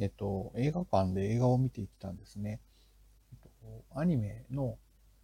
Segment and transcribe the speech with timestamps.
[0.00, 2.60] えっと、映画館で映画を見てきたんですね。
[3.32, 4.78] えっと、アニメの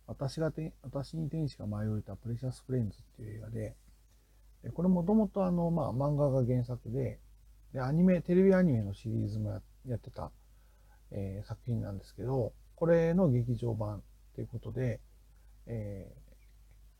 [0.06, 3.76] 私がて、私に天使が舞い降りたプレシャスフレンズっていう映画で、
[4.62, 7.20] でこれもともとあの、まあ、漫画が原作で、
[7.72, 10.32] で、アニメ、テレビアニメのシリーズもやってた、
[11.10, 14.02] えー、作品なんですけど、これの劇場版
[14.34, 15.00] ということで、
[15.66, 16.34] えー、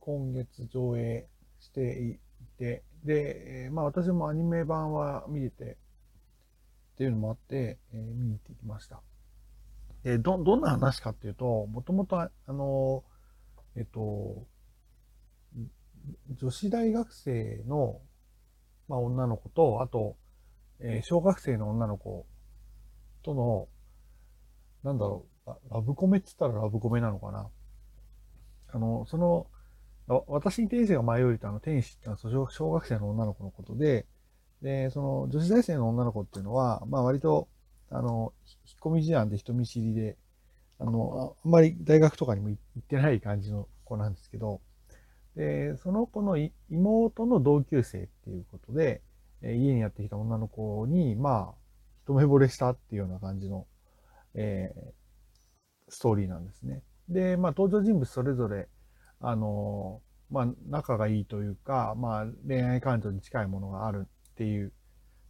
[0.01, 1.27] 今月上映
[1.61, 2.19] してい
[2.59, 5.79] て、で、まあ私もアニメ版は見れて、
[6.99, 9.01] っていうのもあって、えー、見に行ってきました。
[10.03, 13.05] で、ど、どんな話かっていうと、もともと、あの、
[13.77, 14.45] えっと、
[16.41, 18.01] 女子大学生の、
[18.89, 20.17] まあ、女の子と、あと、
[20.81, 22.27] えー、小学生の女の子
[23.23, 23.69] との、
[24.83, 27.49] なんだろう、ラブコメって言ったらラブコメなのかな。
[28.73, 29.47] あの、その、
[30.27, 34.05] 私に天使が舞い降りたの天使ってのは小学生の女の子のことで、
[34.63, 37.49] で、その女子大生の女の子っていうのは、まあ割と、
[37.91, 38.33] あの、
[38.67, 40.17] 引っ込み思案で人見知りで、
[40.79, 44.61] あの、あんまり大学とかにも行ってない感じの子なんですけど、
[45.37, 46.37] で、その子の
[46.71, 49.03] 妹の同級生っていうことで、
[49.43, 51.55] 家にやってきた女の子に、まあ、
[52.05, 53.67] 一目惚れしたっていうような感じの、
[54.35, 54.93] えー、
[55.89, 56.83] ストーリーなんですね。
[57.09, 58.69] で、まあ、登場人物それぞれ、
[59.21, 60.01] あの
[60.31, 64.73] まあ、仲がいいというか、まあ、恋愛感情に近いものがあるっていう。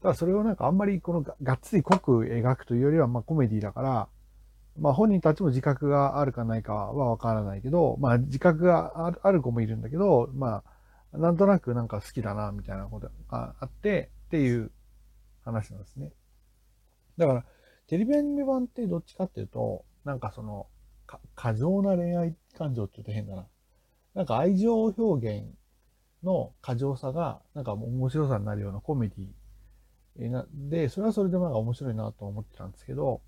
[0.03, 4.09] ただそれをなんかあんまりこのがっつり濃く描くというよりは、まあコメディだから、
[4.79, 10.63] まあ本人たちも自覚があるかないかはわからないけど、まあ自覚がある子もいるんだけど、ま
[11.15, 14.71] あなんとなくなんか好きだなみたいなことがあってっていう
[15.43, 16.13] 話なんですね。
[17.17, 17.45] だから
[17.87, 20.67] テレビアニメ版ってどっちかっていうと、なんかその
[21.35, 23.47] 過剰な恋愛感情って言うと変だな。
[24.15, 25.47] なんか愛情表現
[26.23, 33.21] の過剰さが、なんか面白さになるようなコメディなで、それはそれでなんか面白いなと思ってたんですけど、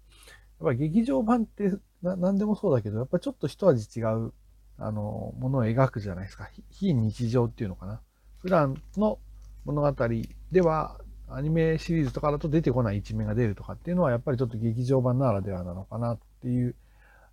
[0.60, 1.70] やっぱ劇場版って
[2.02, 4.32] な何でもそうだけど、やっぱりちょっと一味違う、
[4.78, 6.50] あの、ものを描くじゃないですか。
[6.70, 8.00] 非日常っていうのかな。
[8.38, 9.18] 普段の
[9.64, 10.08] 物語
[10.50, 16.74] では、アニメシリーズとかだと出てこない一面が出るとかっていうのは、やっぱりちょっと劇場版ならではなのかなっていう、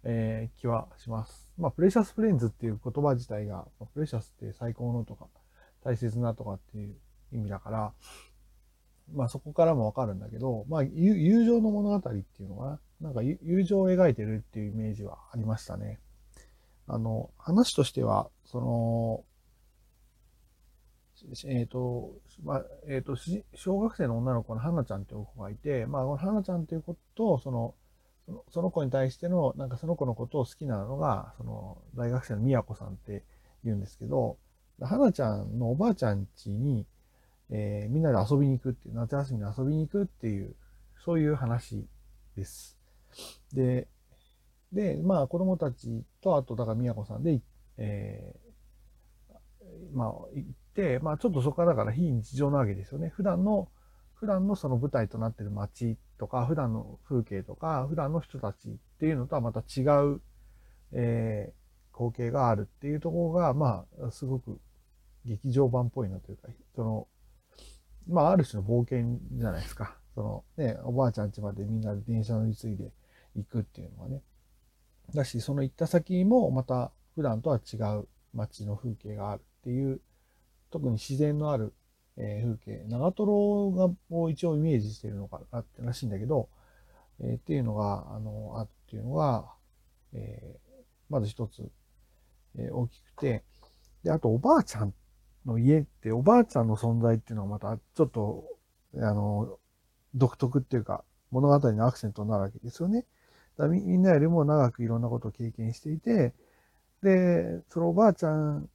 [0.04, 1.52] えー、気はします。
[1.58, 5.28] まあ、プレシャスフレンズっていう言葉自体が、プレシャスって最高のとか、
[5.88, 6.96] 大切なとかっていう
[7.32, 7.94] 意味だから、
[9.16, 13.12] まあそこからもわかるんだけど、まあ友情の物語っていうのかな？
[13.12, 16.00] んか友情を描いてるっていうイメージはありましたね。
[16.88, 19.24] あの、話としては、その、
[21.46, 22.12] えっ、ー、と、
[22.44, 23.16] まあ、えっ、ー、と、
[23.56, 27.76] 小学生の女の子の花ちゃんっていう子がいて、まあ、この花ちゃんっていう子と、その、
[28.50, 33.24] その子に対しての、なんかその子のことを好きなのが、その、大学生のみやこさんって
[33.64, 34.38] 言うんですけど、
[34.82, 36.86] 花ちゃんのおばあちゃん家に、
[37.50, 40.56] えー、みんなで遊びに行くっていう、夏休みに遊びに行くっていう、
[41.04, 41.86] そういう話
[42.36, 42.78] です。
[43.54, 43.88] で、
[44.72, 47.40] で、まあ子供たちと、あと、だから宮子さんで、
[47.78, 53.10] えー、まあ行って、まあちょっとそこからだから非日常なわけですよね。
[53.10, 53.70] 普段の、
[54.16, 60.22] 普段のその舞台となってる街とか、普段の風景とか、普段の人たちっていうのとはまた違う、
[60.92, 64.60] えー、光景があるっていうところが、まあ、すごく
[65.28, 67.08] 劇場版っぽいなというか、その、
[68.08, 69.98] まあ、ある種の冒険じゃないですか。
[70.16, 72.92] そのね、おばあちゃん家までみんなで電車乗り継いで
[73.36, 74.24] 行くっていうのはね。
[75.14, 80.02] だし、その行った先もまた普段とは違う街の風景があるっていう、
[80.72, 81.74] 特に自然のある、
[82.18, 86.50] えー、風景、長瀞がを一応イメージしてるのかなってらしいんだけど、
[87.20, 89.52] えー、っていうのが、あの、あっていうのが、
[90.14, 91.70] えー、まず一つ、
[92.58, 93.44] え、大きくて、
[94.04, 94.94] で、あとおばあちゃん
[95.48, 98.46] の家っておばあちゃんの存在っていうのはまたちょっと、
[98.96, 99.58] あの、
[100.14, 103.06] 独特っていうか物語のアクセントになるわけですよね。
[103.58, 106.34] だみみんなよりも長くいろんなことを経験していて、
[107.02, 108.70] で、そのおばあちゃん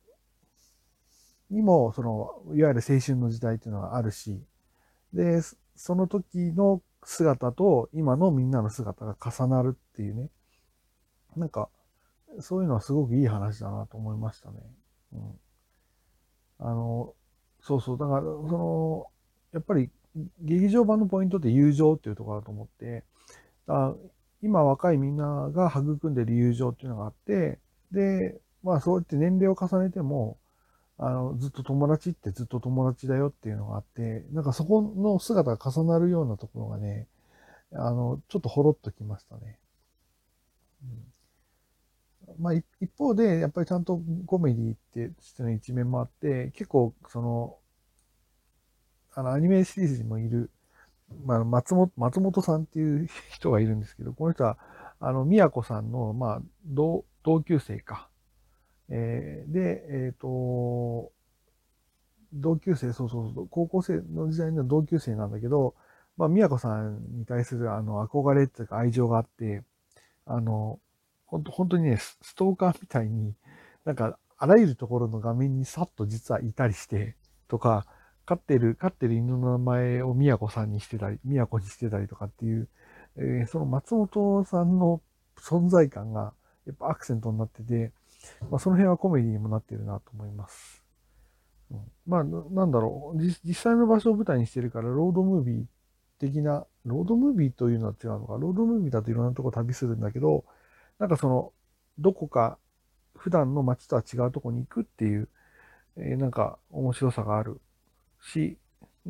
[1.50, 4.42] にも、その、いわゆる青春の時代っていうのはあるし、
[5.12, 5.40] で、
[5.76, 10.30] その時の姿と今のみんなの姿が重なるっていうね。
[11.36, 11.68] なんか、
[12.40, 14.58] そういうのはすごくいい話だなと思いましたね。
[15.12, 15.40] うん。
[16.58, 17.14] あの、
[17.60, 19.06] そうそう、だから、その、
[19.52, 19.90] やっぱり
[20.40, 23.04] 劇場版のポイントって友情っていうところだと思って、
[23.68, 23.94] あ
[24.42, 27.60] 今若いみんなが育んでる友情っていうのがあって、
[27.92, 30.38] で、まあそうやって年齢を重ねても、
[30.98, 37.08] あの、ずっと友達ってずっと友達だよっていうのがあって、なんかそこの姿が重なるようなところがね、
[37.72, 39.58] あの、ちょっとほろっときましたね。
[40.82, 41.11] うん
[42.38, 47.58] まあ、一方で、やっぱりちゃんとコメディってしての一面もあって、結構、その、
[49.14, 50.50] あの、アニメシリーズにもいる、
[51.24, 54.58] まあ、松本、松本さんっていう人がいるんですけど、この人は、
[55.00, 58.08] あの、宮子さんの、まあ、同、同級生か。
[58.88, 61.12] えー、で、えっ、ー、と、
[62.32, 65.74] 同級生、そうそうそう、高校生の時代の同級生なんだけど、
[66.16, 69.62] まあ、宮子さんに対する、あの、憧れっていうか愛情があって、
[70.24, 70.78] あの、
[71.32, 73.34] 本当本当にね、ストーカーみたいに、
[73.86, 77.16] なんか、あらゆるところの画面にさっと実はいたりして、
[77.48, 77.86] とか、
[78.26, 82.68] 飼ってる、飼ってる犬の名前を宮子さんにしてたり、宮子にしてたりとかっていう、
[83.16, 85.00] えー、その松本さんの
[85.38, 86.34] 存在感が、
[86.66, 87.92] やっぱアクセントになってて、
[88.50, 90.84] まあ、その辺はコメディにもなってるなと思います。
[91.70, 93.22] うん、まあ、なんだろう。
[93.22, 95.64] 実、実際の場所を舞台にしてるから、ロードムービー
[96.18, 100.44] 的な、ロードムービーというのは違うのか、ロードムービーだといろんなとこ旅するんだけど、
[101.02, 101.52] なんかその、
[101.98, 102.58] どこか
[103.16, 105.28] 普段の街とは違うとこに行くっていう、
[105.96, 107.60] えー、なんか面白さがある
[108.20, 108.56] し、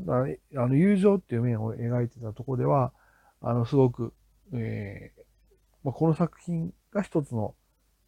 [0.06, 0.24] あ
[0.54, 2.94] の友情っていう面を描いてたとこでは、
[3.42, 4.14] あの、すごく、
[4.54, 5.20] えー
[5.84, 7.54] まあ、この作品が一つの、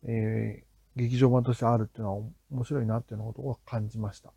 [0.04, 4.32] えー、劇場版としてあるっていうのは面白いなっていうのことを感じました。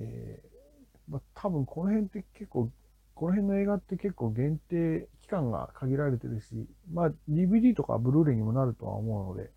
[0.00, 2.68] えーまあ、多分この辺って結構、
[3.16, 9.50] この辺の映画って結構限定期間が限られてるし、まあ DVD とかブルーレイにもなるとは思うので、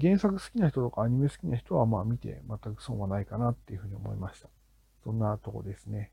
[0.00, 4.48] 原作好きな人とかアニメ好きな人はまあ見て全く損はないかなっていうふうに思いました。
[5.02, 6.12] そんなとこですね。